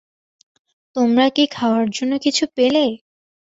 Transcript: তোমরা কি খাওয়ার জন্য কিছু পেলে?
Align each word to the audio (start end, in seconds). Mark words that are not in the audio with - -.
তোমরা 0.95 1.25
কি 1.35 1.43
খাওয়ার 1.55 1.85
জন্য 1.89 2.13
কিছু 2.25 2.43
পেলে? 2.57 2.85